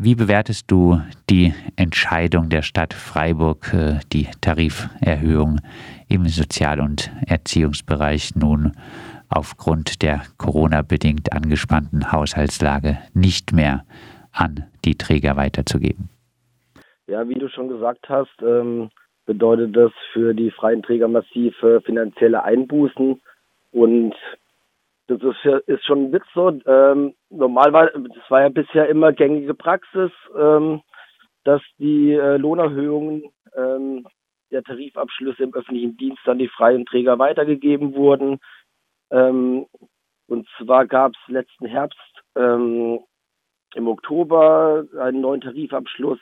Wie 0.00 0.14
bewertest 0.14 0.70
du 0.70 1.00
die 1.28 1.52
Entscheidung 1.74 2.50
der 2.50 2.62
Stadt 2.62 2.94
Freiburg, 2.94 3.74
äh, 3.74 3.98
die 4.12 4.28
Tariferhöhung 4.40 5.60
im 6.08 6.26
Sozial- 6.28 6.78
und 6.78 7.10
Erziehungsbereich 7.26 8.36
nun 8.36 8.74
aufgrund 9.28 10.00
der 10.02 10.22
Corona-bedingt 10.36 11.32
angespannten 11.32 12.12
Haushaltslage 12.12 12.98
nicht 13.12 13.52
mehr 13.52 13.84
an 14.30 14.66
die 14.84 14.94
Träger 14.94 15.34
weiterzugeben? 15.36 16.08
Ja, 17.08 17.28
wie 17.28 17.34
du 17.34 17.48
schon 17.48 17.66
gesagt 17.66 18.08
hast, 18.08 18.40
ähm, 18.40 18.90
bedeutet 19.26 19.74
das 19.76 19.90
für 20.12 20.32
die 20.32 20.52
freien 20.52 20.84
Träger 20.84 21.08
massive 21.08 21.80
finanzielle 21.84 22.44
Einbußen 22.44 23.20
und 23.72 24.14
das 25.08 25.22
ist, 25.22 25.44
ist 25.66 25.84
schon 25.86 26.04
ein 26.04 26.12
Witz 26.12 26.26
so. 26.34 26.48
Ähm, 26.66 27.14
normal 27.30 27.72
war, 27.72 27.86
das 27.86 28.30
war 28.30 28.42
ja 28.42 28.48
bisher 28.50 28.88
immer 28.88 29.12
gängige 29.12 29.54
Praxis, 29.54 30.10
ähm, 30.38 30.82
dass 31.44 31.62
die 31.78 32.12
äh, 32.12 32.36
Lohnerhöhungen 32.36 33.24
ähm, 33.56 34.06
der 34.50 34.62
Tarifabschlüsse 34.62 35.42
im 35.42 35.54
öffentlichen 35.54 35.96
Dienst 35.96 36.26
an 36.28 36.38
die 36.38 36.48
freien 36.48 36.84
Träger 36.84 37.18
weitergegeben 37.18 37.94
wurden. 37.94 38.38
Ähm, 39.10 39.66
und 40.26 40.46
zwar 40.58 40.86
gab 40.86 41.12
es 41.12 41.32
letzten 41.32 41.66
Herbst 41.66 41.98
ähm, 42.36 43.00
im 43.74 43.88
Oktober 43.88 44.84
einen 45.00 45.22
neuen 45.22 45.40
Tarifabschluss 45.40 46.20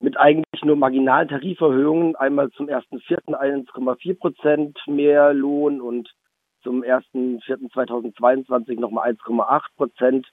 mit 0.00 0.16
eigentlich 0.16 0.62
nur 0.62 0.76
marginalen 0.76 1.28
Tariferhöhungen. 1.28 2.16
Einmal 2.16 2.50
zum 2.52 2.68
1.4. 2.68 3.18
1,4 3.34 4.18
Prozent 4.18 4.78
mehr 4.86 5.34
Lohn 5.34 5.82
und 5.82 6.10
zum 6.64 6.82
1.4.2022 6.82 8.80
nochmal 8.80 9.12
1,8 9.12 9.62
Prozent 9.76 10.26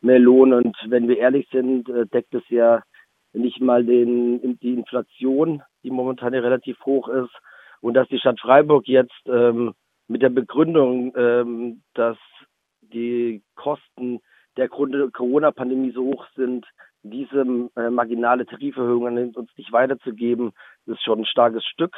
mehr 0.00 0.18
Lohn. 0.18 0.54
Und 0.54 0.76
wenn 0.86 1.08
wir 1.08 1.18
ehrlich 1.18 1.46
sind, 1.52 1.88
äh, 1.90 2.06
deckt 2.06 2.34
es 2.34 2.48
ja 2.48 2.82
nicht 3.34 3.60
mal 3.60 3.84
den, 3.84 4.58
die 4.60 4.74
Inflation, 4.74 5.62
die 5.82 5.90
momentan 5.90 6.32
ja 6.32 6.40
relativ 6.40 6.78
hoch 6.84 7.08
ist. 7.08 7.32
Und 7.80 7.94
dass 7.94 8.08
die 8.08 8.18
Stadt 8.18 8.40
Freiburg 8.40 8.86
jetzt 8.86 9.26
ähm, 9.26 9.74
mit 10.08 10.22
der 10.22 10.30
Begründung, 10.30 11.12
ähm, 11.16 11.82
dass 11.94 12.16
die 12.80 13.42
Kosten 13.54 14.20
der 14.56 14.68
Corona-Pandemie 14.68 15.92
so 15.92 16.04
hoch 16.04 16.26
sind, 16.36 16.66
diese 17.02 17.70
äh, 17.76 17.90
marginale 17.90 18.46
Tariferhöhungen 18.46 19.34
uns 19.34 19.50
nicht 19.56 19.72
weiterzugeben, 19.72 20.52
ist 20.86 21.02
schon 21.02 21.20
ein 21.20 21.26
starkes 21.26 21.64
Stück. 21.64 21.96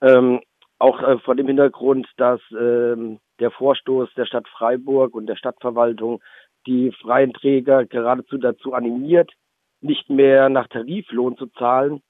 Ähm, 0.00 0.40
auch 0.78 1.00
äh, 1.02 1.18
vor 1.18 1.34
dem 1.34 1.46
Hintergrund, 1.46 2.08
dass 2.16 2.40
ähm, 2.52 3.18
der 3.40 3.50
Vorstoß 3.50 4.12
der 4.14 4.26
Stadt 4.26 4.48
Freiburg 4.48 5.14
und 5.14 5.26
der 5.26 5.36
Stadtverwaltung 5.36 6.22
die 6.66 6.92
freien 6.92 7.32
Träger 7.32 7.84
geradezu 7.84 8.38
dazu 8.38 8.72
animiert, 8.72 9.30
nicht 9.80 10.08
mehr 10.08 10.48
nach 10.48 10.68
Tariflohn 10.68 11.36
zu 11.36 11.46
zahlen 11.46 12.02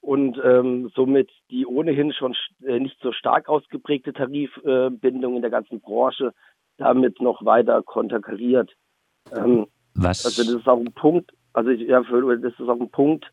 und 0.00 0.40
ähm, 0.42 0.90
somit 0.94 1.30
die 1.50 1.66
ohnehin 1.66 2.12
schon 2.12 2.34
äh, 2.64 2.80
nicht 2.80 2.98
so 3.00 3.12
stark 3.12 3.48
ausgeprägte 3.48 4.12
Tarifbindung 4.12 5.32
äh, 5.34 5.36
in 5.36 5.42
der 5.42 5.50
ganzen 5.50 5.80
Branche 5.80 6.32
damit 6.78 7.20
noch 7.20 7.44
weiter 7.44 7.82
konterkariert. 7.82 8.72
Ähm, 9.32 9.66
Was? 9.94 10.24
Also 10.24 10.42
das 10.42 10.62
ist 10.62 10.68
auch 10.68 10.80
ein 10.80 10.92
Punkt, 10.92 11.32
also 11.52 11.70
ich, 11.70 11.82
ja, 11.82 12.02
für, 12.02 12.38
das 12.38 12.52
ist 12.52 12.68
auch 12.68 12.80
ein 12.80 12.90
Punkt, 12.90 13.30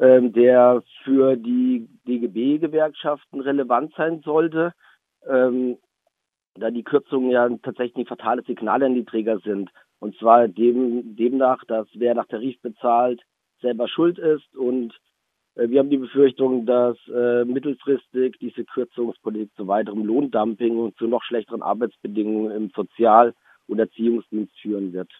ähm, 0.00 0.32
der 0.32 0.82
für 1.04 1.36
die 1.36 1.86
DGB-Gewerkschaften 2.08 3.40
relevant 3.40 3.92
sein 3.96 4.22
sollte, 4.24 4.72
ähm, 5.28 5.76
da 6.54 6.70
die 6.70 6.82
Kürzungen 6.82 7.30
ja 7.30 7.48
tatsächlich 7.62 8.08
fatale 8.08 8.42
Signale 8.42 8.86
an 8.86 8.94
die 8.94 9.04
Träger 9.04 9.38
sind. 9.40 9.70
Und 9.98 10.16
zwar 10.16 10.48
dem, 10.48 11.16
demnach, 11.16 11.62
dass 11.66 11.86
wer 11.94 12.14
nach 12.14 12.26
Tarif 12.26 12.60
bezahlt, 12.62 13.20
selber 13.60 13.88
schuld 13.88 14.18
ist. 14.18 14.56
Und 14.56 14.98
äh, 15.54 15.68
wir 15.68 15.78
haben 15.78 15.90
die 15.90 15.98
Befürchtung, 15.98 16.64
dass 16.64 16.96
äh, 17.08 17.44
mittelfristig 17.44 18.38
diese 18.40 18.64
Kürzungspolitik 18.64 19.54
zu 19.54 19.68
weiterem 19.68 20.04
Lohndumping 20.06 20.78
und 20.78 20.96
zu 20.96 21.06
noch 21.06 21.22
schlechteren 21.22 21.62
Arbeitsbedingungen 21.62 22.52
im 22.52 22.70
Sozial- 22.74 23.34
und 23.68 23.78
Erziehungsdienst 23.78 24.58
führen 24.60 24.94
wird 24.94 25.10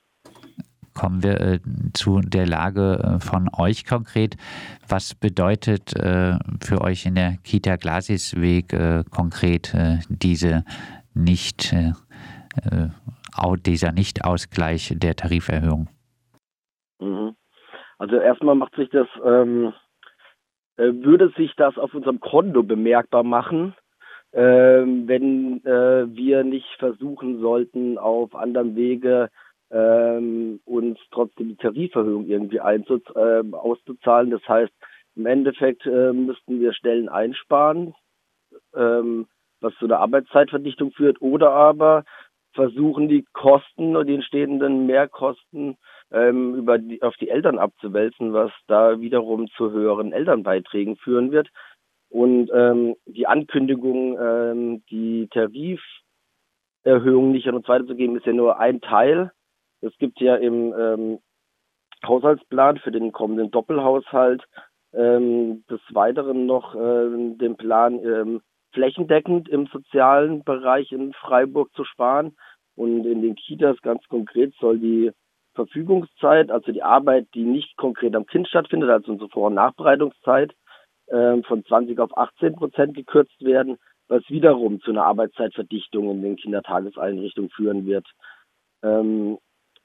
kommen 0.94 1.22
wir 1.22 1.40
äh, 1.40 1.58
zu 1.94 2.20
der 2.20 2.46
Lage 2.46 2.98
äh, 3.02 3.20
von 3.20 3.48
euch 3.56 3.84
konkret. 3.84 4.36
Was 4.88 5.14
bedeutet 5.14 5.94
äh, 5.96 6.34
für 6.62 6.80
euch 6.80 7.06
in 7.06 7.14
der 7.14 7.36
Kita 7.44 7.76
Glasisweg 7.76 8.72
äh, 8.72 9.04
konkret 9.10 9.74
äh, 9.74 9.98
diese 10.08 10.64
nicht, 11.14 11.72
äh, 11.72 11.92
dieser 13.64 13.92
Nichtausgleich 13.92 14.94
der 14.96 15.16
Tariferhöhung? 15.16 15.88
Mhm. 17.00 17.34
Also 17.98 18.16
erstmal 18.16 18.54
macht 18.54 18.74
sich 18.76 18.88
das, 18.90 19.06
ähm, 19.24 19.72
würde 20.76 21.30
sich 21.36 21.52
das 21.56 21.76
auf 21.76 21.94
unserem 21.94 22.20
Konto 22.20 22.62
bemerkbar 22.62 23.22
machen, 23.22 23.74
ähm, 24.32 25.06
wenn 25.06 25.62
wir 25.62 26.44
nicht 26.44 26.68
versuchen 26.78 27.40
sollten, 27.40 27.98
auf 27.98 28.34
anderem 28.34 28.76
Wege 28.76 29.28
ähm, 29.70 30.60
uns 30.64 30.98
trotzdem 31.10 31.48
die 31.48 31.56
Tariferhöhung 31.56 32.26
irgendwie 32.26 32.58
äh, 32.58 33.42
auszuzahlen. 33.52 34.30
Das 34.30 34.46
heißt, 34.48 34.72
im 35.16 35.26
Endeffekt 35.26 35.86
äh, 35.86 36.12
müssten 36.12 36.60
wir 36.60 36.72
Stellen 36.72 37.08
einsparen, 37.08 37.94
ähm, 38.74 39.26
was 39.60 39.74
zu 39.74 39.86
einer 39.86 39.98
Arbeitszeitverdichtung 39.98 40.92
führt, 40.92 41.20
oder 41.20 41.52
aber 41.52 42.04
versuchen 42.52 43.08
die 43.08 43.24
Kosten 43.32 43.96
und 43.96 44.06
die 44.06 44.14
entstehenden 44.14 44.86
Mehrkosten 44.86 45.76
ähm, 46.10 46.54
über 46.54 46.78
die, 46.78 47.02
auf 47.02 47.16
die 47.16 47.28
Eltern 47.28 47.58
abzuwälzen, 47.58 48.32
was 48.32 48.50
da 48.66 49.00
wiederum 49.00 49.48
zu 49.56 49.70
höheren 49.70 50.12
Elternbeiträgen 50.12 50.96
führen 50.96 51.30
wird. 51.30 51.48
Und 52.08 52.50
ähm, 52.52 52.96
die 53.06 53.28
Ankündigung, 53.28 54.18
ähm, 54.20 54.82
die 54.90 55.28
Tariferhöhung 55.28 57.30
nicht 57.30 57.48
an 57.48 57.54
uns 57.54 57.68
weiterzugeben, 57.68 58.16
ist 58.16 58.26
ja 58.26 58.32
nur 58.32 58.58
ein 58.58 58.80
Teil 58.80 59.30
es 59.80 59.96
gibt 59.98 60.20
ja 60.20 60.36
im 60.36 60.74
ähm, 60.78 61.18
Haushaltsplan 62.04 62.78
für 62.78 62.90
den 62.90 63.12
kommenden 63.12 63.50
Doppelhaushalt 63.50 64.42
ähm, 64.92 65.64
des 65.70 65.80
Weiteren 65.90 66.46
noch 66.46 66.74
äh, 66.74 67.36
den 67.36 67.56
Plan, 67.56 67.98
ähm, 68.04 68.40
flächendeckend 68.72 69.48
im 69.48 69.66
sozialen 69.66 70.44
Bereich 70.44 70.92
in 70.92 71.12
Freiburg 71.12 71.72
zu 71.74 71.84
sparen. 71.84 72.36
Und 72.76 73.04
in 73.04 73.20
den 73.20 73.34
Kitas 73.34 73.80
ganz 73.82 74.06
konkret 74.08 74.54
soll 74.60 74.78
die 74.78 75.10
Verfügungszeit, 75.54 76.50
also 76.50 76.72
die 76.72 76.82
Arbeit, 76.82 77.26
die 77.34 77.44
nicht 77.44 77.76
konkret 77.76 78.14
am 78.14 78.26
Kind 78.26 78.48
stattfindet, 78.48 78.88
also 78.88 79.12
unsere 79.12 79.28
Vor- 79.28 79.48
und 79.48 79.54
Nachbereitungszeit, 79.54 80.54
äh, 81.08 81.42
von 81.42 81.64
20 81.64 81.98
auf 81.98 82.16
18 82.16 82.54
Prozent 82.54 82.94
gekürzt 82.94 83.44
werden, 83.44 83.76
was 84.08 84.22
wiederum 84.28 84.80
zu 84.80 84.92
einer 84.92 85.04
Arbeitszeitverdichtung 85.04 86.10
in 86.10 86.22
den 86.22 86.36
Kindertageseinrichtungen 86.36 87.50
führen 87.50 87.86
wird. 87.86 88.06
Ähm, 88.82 89.38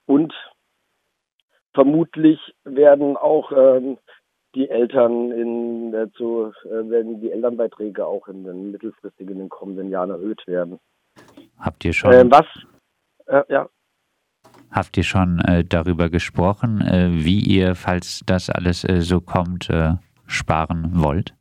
und 0.06 0.34
vermutlich 1.74 2.40
werden 2.64 3.18
auch 3.18 3.52
ähm, 3.52 3.98
die 4.56 4.70
Eltern 4.70 5.32
in 5.32 5.92
dazu 5.92 6.54
äh, 6.66 6.90
werden 6.90 7.20
die 7.20 7.32
Elternbeiträge 7.32 8.06
auch 8.06 8.28
in 8.28 8.44
den 8.44 8.72
mittelfristigen 8.72 9.34
in 9.34 9.40
den 9.40 9.50
kommenden 9.50 9.90
Jahren 9.90 10.12
erhöht 10.12 10.46
werden. 10.48 10.80
Habt 11.60 11.84
ihr 11.86 11.94
schon 11.94 12.12
äh, 12.12 12.32
was 12.32 12.46
äh, 13.28 13.44
ja 13.50 13.70
Habt 14.72 14.98
ihr 14.98 15.04
schon 15.04 15.40
äh, 15.40 15.64
darüber 15.64 16.10
gesprochen, 16.10 16.82
äh, 16.82 17.10
wie 17.10 17.40
ihr, 17.40 17.76
falls 17.76 18.22
das 18.26 18.50
alles 18.50 18.84
äh, 18.84 19.02
so 19.02 19.22
kommt, 19.22 19.70
sparen 20.28 20.92
wollt? 20.96 21.34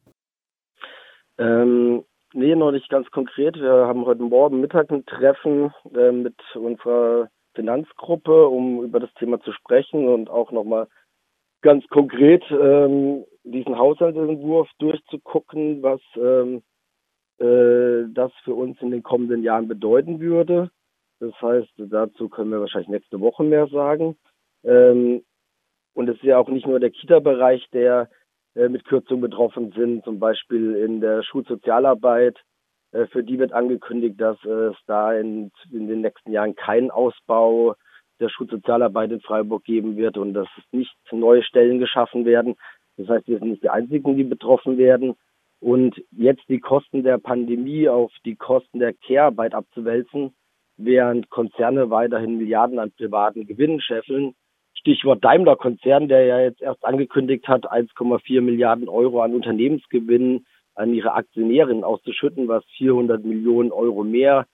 Ähm, 1.38 2.04
nee, 2.32 2.54
noch 2.54 2.70
nicht 2.70 2.88
ganz 2.90 3.10
konkret. 3.10 3.56
Wir 3.56 3.86
haben 3.86 4.04
heute 4.04 4.22
Morgen 4.22 4.60
Mittag 4.60 4.90
ein 4.90 5.04
Treffen 5.06 5.72
mit 5.92 6.36
unserer 6.54 7.28
Finanzgruppe, 7.54 8.48
um 8.48 8.82
über 8.82 9.00
das 9.00 9.12
Thema 9.14 9.40
zu 9.40 9.52
sprechen 9.52 10.08
und 10.08 10.30
auch 10.30 10.52
nochmal 10.52 10.88
ganz 11.62 11.86
konkret 11.88 12.44
ähm, 12.50 13.24
diesen 13.42 13.78
Haushaltsentwurf 13.78 14.68
durchzugucken, 14.78 15.82
was 15.82 16.00
ähm, 16.16 16.62
äh, 17.38 18.08
das 18.12 18.32
für 18.44 18.54
uns 18.54 18.80
in 18.80 18.90
den 18.90 19.02
kommenden 19.02 19.42
Jahren 19.42 19.68
bedeuten 19.68 20.20
würde. 20.20 20.70
Das 21.20 21.32
heißt, 21.40 21.72
dazu 21.76 22.28
können 22.28 22.50
wir 22.50 22.60
wahrscheinlich 22.60 22.90
nächste 22.90 23.20
Woche 23.20 23.44
mehr 23.44 23.66
sagen. 23.68 24.16
Ähm, 24.64 25.22
und 25.94 26.08
es 26.08 26.16
ist 26.16 26.24
ja 26.24 26.38
auch 26.38 26.48
nicht 26.48 26.66
nur 26.66 26.80
der 26.80 26.90
Kita-Bereich, 26.90 27.68
der 27.72 28.10
äh, 28.54 28.68
mit 28.68 28.84
Kürzungen 28.84 29.22
betroffen 29.22 29.72
sind, 29.72 30.04
zum 30.04 30.18
Beispiel 30.18 30.74
in 30.76 31.00
der 31.00 31.22
Schulsozialarbeit 31.22 32.38
äh, 32.94 33.06
für 33.08 33.22
die 33.22 33.38
wird 33.38 33.52
angekündigt, 33.52 34.20
dass 34.20 34.42
es 34.44 34.76
da 34.86 35.12
in, 35.12 35.50
in 35.70 35.88
den 35.88 36.00
nächsten 36.00 36.32
Jahren 36.32 36.54
keinen 36.54 36.90
Ausbau 36.90 37.74
der 38.20 38.28
Schulsozialarbeit 38.28 39.10
in 39.10 39.20
Freiburg 39.20 39.64
geben 39.64 39.96
wird 39.96 40.16
und 40.16 40.34
dass 40.34 40.48
nicht 40.70 40.94
neue 41.10 41.42
Stellen 41.42 41.80
geschaffen 41.80 42.24
werden. 42.24 42.54
Das 42.96 43.08
heißt, 43.08 43.26
wir 43.26 43.38
sind 43.40 43.50
nicht 43.50 43.62
die 43.64 43.70
Einzigen, 43.70 44.16
die 44.16 44.24
betroffen 44.24 44.78
werden. 44.78 45.14
Und 45.60 46.00
jetzt 46.12 46.48
die 46.48 46.60
Kosten 46.60 47.02
der 47.02 47.18
Pandemie 47.18 47.88
auf 47.88 48.12
die 48.24 48.36
Kosten 48.36 48.78
der 48.78 48.92
Care-Arbeit 48.92 49.54
abzuwälzen, 49.54 50.32
während 50.76 51.30
Konzerne 51.30 51.90
weiterhin 51.90 52.38
Milliarden 52.38 52.78
an 52.78 52.92
privaten 52.92 53.46
Gewinnen 53.46 53.80
scheffeln, 53.80 54.34
Stichwort 54.74 55.24
Daimler-Konzern, 55.24 56.08
der 56.08 56.26
ja 56.26 56.40
jetzt 56.40 56.60
erst 56.60 56.84
angekündigt 56.84 57.48
hat, 57.48 57.70
1,4 57.70 58.42
Milliarden 58.42 58.88
Euro 58.88 59.22
an 59.22 59.34
Unternehmensgewinn 59.34 60.44
an 60.74 60.94
ihre 60.94 61.12
Aktionärinnen 61.12 61.84
auszuschütten, 61.84 62.48
was 62.48 62.64
400 62.76 63.24
Millionen 63.24 63.72
Euro 63.72 64.04
mehr 64.04 64.46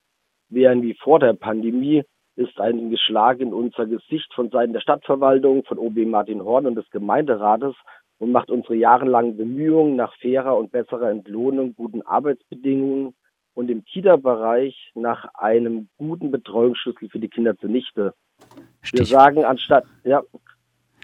wären 0.49 0.83
wie 0.83 0.95
vor 0.95 1.19
der 1.19 1.33
Pandemie, 1.33 2.03
ist 2.37 2.59
ein 2.61 2.91
Geschlag 2.91 3.41
in 3.41 3.53
unser 3.53 3.87
Gesicht 3.87 4.33
von 4.35 4.51
Seiten 4.51 4.73
der 4.73 4.81
Stadtverwaltung, 4.81 5.65
von 5.65 5.79
OB 5.79 6.07
Martin 6.07 6.43
Horn 6.43 6.67
und 6.67 6.75
des 6.75 6.89
Gemeinderates 6.91 7.75
und 8.19 8.33
macht 8.33 8.51
unsere 8.51 8.75
jahrelangen 8.75 9.37
Bemühungen 9.37 9.97
nach 9.97 10.15
fairer 10.21 10.57
und 10.57 10.73
besserer 10.73 11.11
Entlohnung, 11.11 11.75
guten 11.75 12.03
Arbeitsbedingungen 12.03 13.15
und 13.55 13.71
im 13.71 13.85
Kita-Bereich 13.85 14.93
nach 14.95 15.27
einem 15.35 15.89
guten 15.99 16.31
Betreuungsschlüssel 16.31 17.09
für 17.09 17.19
die 17.19 17.29
Kinder 17.29 17.57
zunichte. 17.57 18.15
Wir 18.93 19.05
sagen 19.05 19.45
anstatt, 19.45 19.85
ja, 20.05 20.23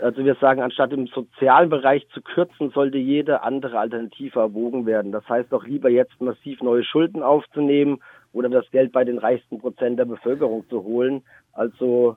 also 0.01 0.25
wir 0.25 0.35
sagen, 0.37 0.61
anstatt 0.61 0.93
im 0.93 1.07
sozialen 1.07 1.71
Bereich 1.71 2.07
zu 2.13 2.21
kürzen, 2.21 2.71
sollte 2.71 2.99
jede 2.99 3.43
andere 3.43 3.79
Alternative 3.79 4.41
erwogen 4.41 4.87
werden. 4.87 5.13
Das 5.13 5.29
heißt 5.29 5.53
doch 5.53 5.67
lieber 5.67 5.89
jetzt 5.89 6.21
massiv 6.21 6.61
neue 6.63 6.85
Schulden 6.85 7.23
aufzunehmen 7.23 8.01
oder 8.33 8.49
das 8.49 8.71
Geld 8.71 8.93
bei 8.93 9.05
den 9.05 9.19
reichsten 9.19 9.59
Prozent 9.59 9.99
der 9.99 10.05
Bevölkerung 10.05 10.65
zu 10.69 10.85
holen. 10.85 11.23
Also 11.53 12.17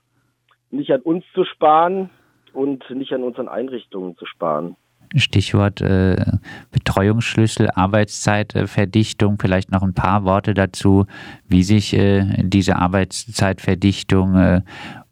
nicht 0.72 0.92
an 0.92 1.02
uns 1.02 1.24
zu 1.34 1.46
sparen 1.46 2.10
und 2.54 2.90
nicht 2.90 3.14
an 3.14 3.24
unseren 3.24 3.48
Einrichtungen 3.48 4.18
zu 4.18 4.26
sparen. 4.26 4.76
Stichwort 5.16 5.82
äh, 5.82 6.24
Betreuungsschlüssel, 6.72 7.70
Arbeitszeitverdichtung, 7.72 9.38
vielleicht 9.40 9.72
noch 9.72 9.82
ein 9.82 9.96
paar 9.96 10.24
Worte 10.24 10.54
dazu, 10.54 11.08
wie 11.48 11.64
sich 11.64 11.94
äh, 11.96 12.44
diese 12.44 12.76
Arbeitszeitverdichtung 12.76 14.36
äh, 14.36 14.62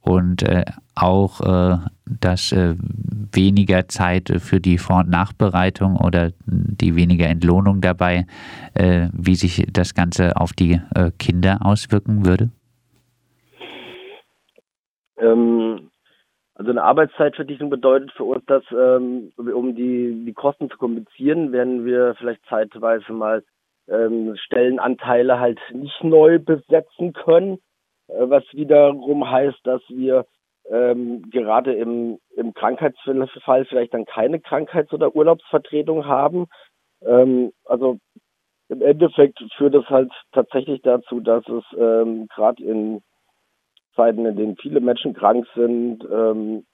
und 0.07 0.44
äh, 0.44 0.63
auch 0.95 1.42
äh, 1.42 1.77
dass 2.06 2.51
äh, 2.51 2.75
weniger 3.33 3.88
Zeit 3.88 4.31
für 4.39 4.59
die 4.59 4.77
Vor- 4.77 5.00
und 5.00 5.09
Nachbereitung 5.09 5.98
oder 5.98 6.31
die 6.45 6.95
weniger 6.95 7.27
Entlohnung 7.27 7.81
dabei, 7.81 8.25
wie 8.74 9.36
sich 9.36 9.68
das 9.71 9.94
Ganze 9.94 10.38
auf 10.38 10.54
die 10.54 10.80
Kinder 11.19 11.59
auswirken 11.62 12.25
würde? 12.25 12.50
Ähm, 15.18 15.89
also 16.56 16.71
eine 16.71 16.83
Arbeitszeitverdichtung 16.83 17.69
bedeutet 17.69 18.12
für 18.13 18.24
uns, 18.24 18.44
dass 18.48 18.63
ähm, 18.71 19.31
um 19.38 19.75
die, 19.75 20.24
die 20.25 20.33
Kosten 20.33 20.69
zu 20.71 20.77
kompensieren, 20.77 21.51
werden 21.51 21.86
wir 21.86 22.15
vielleicht 22.18 22.42
zeitweise 22.50 23.13
mal 23.13 23.44
ähm, 23.88 24.36
Stellenanteile 24.38 25.39
halt 25.39 25.59
nicht 25.71 26.04
neu 26.04 26.39
besetzen 26.39 27.13
können, 27.13 27.56
äh, 27.56 27.66
was 28.07 28.44
wiederum 28.54 29.30
heißt, 29.30 29.59
dass 29.63 29.81
wir 29.89 30.25
ähm, 30.69 31.30
gerade 31.30 31.74
im, 31.74 32.19
im 32.36 32.54
Krankheitsfall 32.54 33.65
vielleicht 33.65 33.94
dann 33.94 34.06
keine 34.06 34.39
Krankheits- 34.39 34.94
oder 34.94 35.15
Urlaubsvertretung 35.15 36.06
haben. 36.06 36.48
Ähm, 37.01 37.51
also 37.65 38.00
im 38.69 38.81
Endeffekt 38.81 39.39
führt 39.56 39.75
es 39.75 39.89
halt 39.89 40.12
tatsächlich 40.33 40.81
dazu, 40.81 41.21
dass 41.21 41.48
es 41.48 41.63
ähm, 41.77 42.27
gerade 42.27 42.63
in 42.63 43.01
Zeiten, 43.95 44.25
in 44.25 44.36
denen 44.36 44.57
viele 44.57 44.81
Menschen 44.81 45.13
krank 45.13 45.48
sind, 45.56 46.04
ähm, 46.12 46.65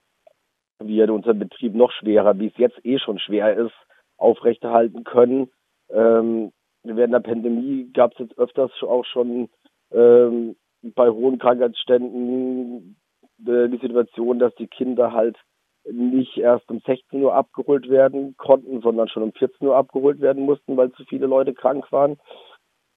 wir 0.79 1.13
unseren 1.13 1.39
Betrieb 1.39 1.75
noch 1.75 1.91
schwerer, 1.91 2.37
wie 2.39 2.47
es 2.47 2.57
jetzt 2.57 2.83
eh 2.83 2.97
schon 2.99 3.19
schwer 3.19 3.55
ist, 3.55 3.73
aufrechterhalten 4.17 5.03
können. 5.03 5.49
Ähm, 5.89 6.51
während 6.83 7.13
der 7.13 7.19
Pandemie 7.19 7.89
gab 7.93 8.11
es 8.13 8.19
jetzt 8.19 8.37
öfters 8.37 8.71
auch 8.81 9.05
schon 9.05 9.49
ähm, 9.91 10.55
bei 10.83 11.09
hohen 11.09 11.39
Krankheitsständen 11.39 12.97
äh, 13.45 13.69
die 13.69 13.79
Situation, 13.81 14.39
dass 14.39 14.53
die 14.55 14.67
Kinder 14.67 15.13
halt 15.13 15.37
nicht 15.85 16.37
erst 16.37 16.69
um 16.69 16.79
16 16.79 17.21
Uhr 17.23 17.33
abgeholt 17.33 17.89
werden 17.89 18.35
konnten, 18.37 18.81
sondern 18.81 19.09
schon 19.09 19.23
um 19.23 19.33
14 19.33 19.67
Uhr 19.67 19.75
abgeholt 19.75 20.21
werden 20.21 20.43
mussten, 20.45 20.77
weil 20.77 20.91
zu 20.93 21.03
viele 21.05 21.27
Leute 21.27 21.53
krank 21.53 21.91
waren. 21.91 22.17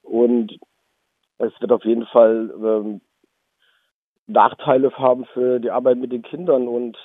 Und 0.02 0.58
es 1.38 1.52
wird 1.60 1.72
auf 1.72 1.84
jeden 1.84 2.06
Fall 2.06 2.52
ähm, 2.56 3.00
Nachteile 4.26 4.92
haben 4.96 5.24
für 5.26 5.60
die 5.60 5.70
Arbeit 5.70 5.98
mit 5.98 6.12
den 6.12 6.22
Kindern 6.22 6.68
und 6.68 6.96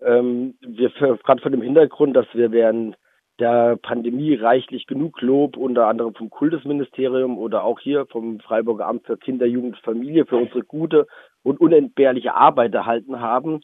ähm, 0.00 0.56
wir 0.60 0.90
gerade 0.90 1.42
von 1.42 1.52
dem 1.52 1.62
Hintergrund, 1.62 2.14
dass 2.16 2.26
wir 2.32 2.52
während 2.52 2.96
der 3.38 3.76
Pandemie 3.76 4.34
reichlich 4.34 4.86
genug 4.86 5.20
Lob, 5.20 5.56
unter 5.56 5.86
anderem 5.86 6.14
vom 6.14 6.30
Kultusministerium 6.30 7.38
oder 7.38 7.64
auch 7.64 7.80
hier 7.80 8.06
vom 8.06 8.40
Freiburger 8.40 8.86
Amt 8.86 9.06
für 9.06 9.16
Kinder, 9.16 9.46
Jugend, 9.46 9.76
Familie 9.78 10.26
für 10.26 10.36
unsere 10.36 10.62
gute 10.62 11.06
und 11.42 11.60
unentbehrliche 11.60 12.34
Arbeit 12.34 12.74
erhalten 12.74 13.20
haben, 13.20 13.60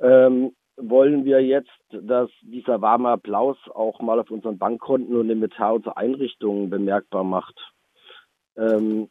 ähm, 0.00 0.52
wollen 0.76 1.24
wir 1.24 1.42
jetzt, 1.42 1.70
dass 1.90 2.30
dieser 2.42 2.80
warme 2.80 3.08
Applaus 3.08 3.56
auch 3.74 4.00
mal 4.00 4.20
auf 4.20 4.30
unseren 4.30 4.58
Bankkonten 4.58 5.16
und 5.16 5.28
im 5.30 5.42
Etat 5.42 5.72
unserer 5.72 5.96
Einrichtungen 5.96 6.70
bemerkbar 6.70 7.24
macht. 7.24 7.58
Ähm, 8.56 9.08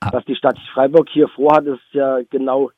Ah. 0.00 0.10
Was 0.12 0.24
die 0.24 0.34
Stadt 0.34 0.58
Freiburg 0.72 1.08
hier 1.10 1.28
vorhat, 1.28 1.66
ist 1.66 1.82
ja 1.92 2.20
genau 2.30 2.70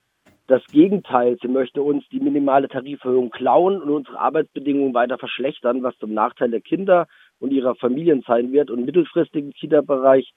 das 0.47 0.63
Gegenteil. 0.67 1.37
Sie 1.41 1.49
möchte 1.49 1.83
uns 1.83 2.05
die 2.11 2.21
minimale 2.21 2.69
Tariferhöhung 2.69 3.31
klauen 3.31 3.81
und 3.81 3.91
unsere 3.91 4.19
Arbeitsbedingungen 4.19 4.95
weiter 4.95 5.19
verschlechtern, 5.19 5.83
was 5.83 5.97
zum 5.99 6.13
Nachteil 6.15 6.51
der 6.51 6.61
Kinder 6.61 7.07
und 7.39 7.53
ihrer 7.53 7.75
Familien 7.77 8.23
sein 8.27 8.53
wird. 8.53 8.71
Und 8.71 8.85
mittelfristig 8.85 9.45
im 9.45 9.53
Kita-Bereich 9.53 10.33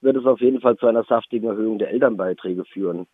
wird 0.00 0.16
es 0.16 0.26
auf 0.26 0.40
jeden 0.40 0.60
Fall 0.60 0.76
zu 0.76 0.86
einer 0.86 1.04
saftigen 1.04 1.48
Erhöhung 1.48 1.78
der 1.78 1.90
Elternbeiträge 1.90 2.64
führen. 2.64 3.06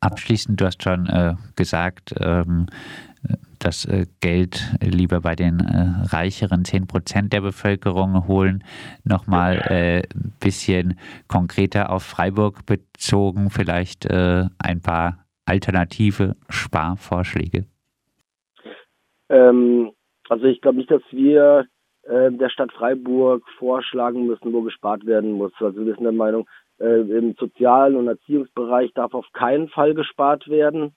Abschließend, 0.00 0.60
du 0.60 0.66
hast 0.66 0.82
schon 0.82 1.06
äh, 1.06 1.34
gesagt, 1.56 2.14
ähm, 2.20 2.66
das 3.58 3.86
äh, 3.86 4.06
Geld 4.20 4.62
lieber 4.80 5.20
bei 5.20 5.34
den 5.34 5.60
äh, 5.60 6.06
reicheren 6.14 6.64
10 6.64 6.86
Prozent 6.86 7.32
der 7.32 7.40
Bevölkerung 7.40 8.28
holen. 8.28 8.62
Nochmal 9.04 9.62
ein 9.62 9.72
äh, 9.72 10.02
bisschen 10.40 10.98
konkreter 11.26 11.90
auf 11.90 12.02
Freiburg 12.02 12.66
bezogen, 12.66 13.48
vielleicht 13.50 14.04
äh, 14.04 14.44
ein 14.58 14.80
paar 14.82 15.23
alternative 15.46 16.36
Sparvorschläge. 16.48 17.64
Ähm, 19.28 19.92
also 20.28 20.44
ich 20.44 20.60
glaube 20.60 20.78
nicht, 20.78 20.90
dass 20.90 21.02
wir 21.10 21.66
äh, 22.02 22.30
der 22.30 22.48
Stadt 22.50 22.72
Freiburg 22.72 23.42
vorschlagen 23.58 24.26
müssen, 24.26 24.52
wo 24.52 24.62
gespart 24.62 25.06
werden 25.06 25.32
muss. 25.32 25.52
Also 25.60 25.84
wir 25.84 25.94
sind 25.94 26.04
der 26.04 26.12
Meinung, 26.12 26.48
äh, 26.78 27.00
im 27.00 27.34
sozialen 27.38 27.96
und 27.96 28.08
Erziehungsbereich 28.08 28.92
darf 28.94 29.14
auf 29.14 29.26
keinen 29.32 29.68
Fall 29.68 29.94
gespart 29.94 30.48
werden 30.48 30.94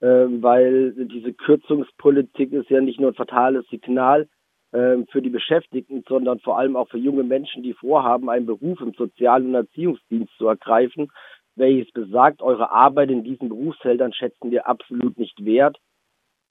äh, 0.00 0.06
weil 0.06 0.92
diese 0.92 1.32
Kürzungspolitik 1.32 2.52
ist 2.52 2.70
ja 2.70 2.80
nicht 2.80 3.00
nur 3.00 3.10
ein 3.10 3.14
fatales 3.14 3.66
Signal 3.68 4.28
äh, 4.72 4.96
für 5.10 5.22
die 5.22 5.30
Beschäftigten, 5.30 6.02
sondern 6.08 6.40
vor 6.40 6.58
allem 6.58 6.76
auch 6.76 6.88
für 6.88 6.98
junge 6.98 7.22
Menschen, 7.22 7.62
die 7.62 7.74
vorhaben, 7.74 8.30
einen 8.30 8.46
Beruf 8.46 8.80
im 8.80 8.94
Sozial- 8.94 9.44
und 9.44 9.54
Erziehungsdienst 9.54 10.32
zu 10.38 10.46
ergreifen, 10.46 11.10
welches 11.56 11.92
besagt, 11.92 12.42
eure 12.42 12.70
Arbeit 12.70 13.10
in 13.10 13.24
diesen 13.24 13.48
Berufsfeldern 13.48 14.12
schätzen 14.12 14.50
wir 14.50 14.66
absolut 14.66 15.18
nicht 15.18 15.44
wert. 15.44 15.76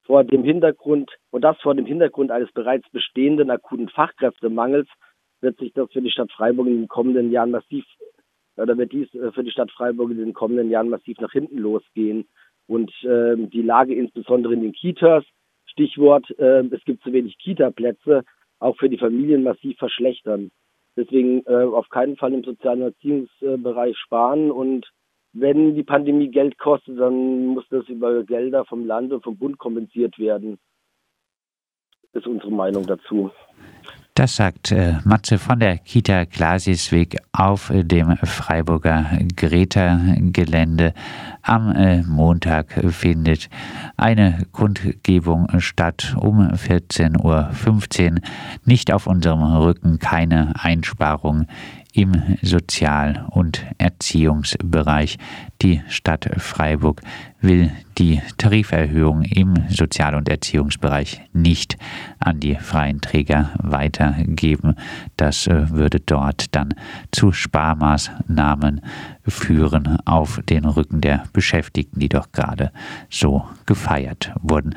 Vor 0.03 0.23
dem 0.23 0.43
Hintergrund, 0.43 1.11
und 1.31 1.43
das 1.43 1.59
vor 1.61 1.75
dem 1.75 1.85
Hintergrund 1.85 2.31
eines 2.31 2.51
bereits 2.51 2.89
bestehenden 2.89 3.51
akuten 3.51 3.89
Fachkräftemangels, 3.89 4.87
wird 5.41 5.57
sich 5.59 5.71
das 5.73 5.91
für 5.91 6.01
die 6.01 6.11
Stadt 6.11 6.31
Freiburg 6.31 6.67
in 6.67 6.77
den 6.77 6.87
kommenden 6.87 7.31
Jahren 7.31 7.51
massiv, 7.51 7.85
oder 8.57 8.77
wird 8.77 8.91
dies 8.91 9.13
äh, 9.13 9.31
für 9.31 9.43
die 9.43 9.51
Stadt 9.51 9.71
Freiburg 9.71 10.11
in 10.11 10.17
den 10.17 10.33
kommenden 10.33 10.69
Jahren 10.69 10.89
massiv 10.89 11.19
nach 11.19 11.31
hinten 11.31 11.57
losgehen 11.57 12.27
und 12.67 12.91
äh, 13.03 13.35
die 13.37 13.61
Lage 13.61 13.95
insbesondere 13.95 14.53
in 14.53 14.61
den 14.61 14.73
Kitas, 14.73 15.23
Stichwort, 15.65 16.29
äh, 16.39 16.63
es 16.71 16.83
gibt 16.83 17.03
zu 17.03 17.13
wenig 17.13 17.37
Kita-Plätze, 17.37 18.23
auch 18.59 18.77
für 18.77 18.89
die 18.89 18.97
Familien 18.97 19.43
massiv 19.43 19.77
verschlechtern. 19.77 20.51
Deswegen 20.99 21.45
äh, 21.45 21.63
auf 21.63 21.87
keinen 21.87 22.17
Fall 22.17 22.33
im 22.33 22.43
sozialen 22.43 22.81
Erziehungsbereich 22.81 23.97
sparen 23.97 24.51
und 24.51 24.85
wenn 25.31 25.73
die 25.73 25.83
Pandemie 25.83 26.27
Geld 26.27 26.57
kostet, 26.57 26.99
dann 26.99 27.45
muss 27.45 27.63
das 27.69 27.87
über 27.87 28.21
Gelder 28.25 28.65
vom 28.65 28.85
Land 28.85 29.13
und 29.13 29.23
vom 29.23 29.37
Bund 29.37 29.57
kompensiert 29.57 30.19
werden. 30.19 30.59
Das 32.11 32.23
ist 32.23 32.27
unsere 32.27 32.51
Meinung 32.51 32.85
dazu. 32.85 33.31
Das 34.19 34.35
sagt 34.35 34.73
äh, 34.73 34.95
Matze 35.05 35.37
von 35.37 35.61
der 35.61 35.77
Kita 35.77 36.25
Glasisweg 36.25 37.19
auf 37.31 37.71
dem 37.73 38.17
Freiburger 38.17 39.05
Greta-Gelände. 39.33 40.93
Am 41.41 41.71
äh, 41.73 42.03
Montag 42.03 42.81
findet 42.89 43.49
eine 43.95 44.45
Kundgebung 44.51 45.47
statt 45.61 46.17
um 46.19 46.41
14.15 46.41 47.23
Uhr. 47.23 48.21
Nicht 48.65 48.91
auf 48.91 49.07
unserem 49.07 49.41
Rücken, 49.41 49.99
keine 49.99 50.51
Einsparung 50.59 51.47
im 51.93 52.37
Sozial- 52.41 53.25
und 53.31 53.65
Erziehungsbereich. 53.77 55.17
Die 55.61 55.81
Stadt 55.87 56.29
Freiburg 56.37 57.01
will 57.41 57.71
die 57.97 58.21
Tariferhöhung 58.37 59.23
im 59.23 59.55
Sozial- 59.69 60.15
und 60.15 60.29
Erziehungsbereich 60.29 61.21
nicht 61.33 61.77
an 62.19 62.39
die 62.39 62.55
freien 62.55 63.01
Träger 63.01 63.51
weitergeben. 63.61 64.75
Das 65.17 65.47
äh, 65.47 65.69
würde 65.69 65.99
dort 65.99 66.55
dann 66.55 66.73
zu 67.11 67.31
Sparmaßnahmen 67.31 68.81
führen 69.27 69.97
auf 70.05 70.39
den 70.49 70.65
Rücken 70.65 71.01
der 71.01 71.23
Beschäftigten, 71.33 71.99
die 71.99 72.09
doch 72.09 72.31
gerade 72.31 72.71
so 73.09 73.45
gefeiert 73.65 74.31
wurden. 74.41 74.75